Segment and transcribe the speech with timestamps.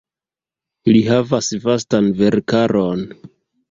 [0.95, 3.09] Li havas vastan verkaron.